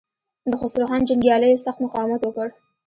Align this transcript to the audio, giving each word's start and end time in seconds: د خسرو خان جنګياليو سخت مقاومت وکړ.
د 0.49 0.51
خسرو 0.59 0.89
خان 0.89 1.01
جنګياليو 1.09 1.63
سخت 1.65 1.79
مقاومت 1.85 2.21
وکړ. 2.23 2.47